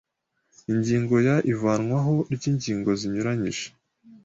[0.71, 3.65] Ingingo ya Ivanwaho ry ingingo zinyuranyije